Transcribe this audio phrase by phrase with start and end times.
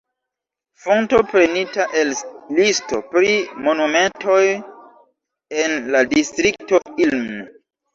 [0.85, 2.15] Fonto prenita el
[2.61, 3.37] listo pri
[3.69, 4.43] monumentoj
[5.63, 7.27] en la Distrikto Ilm.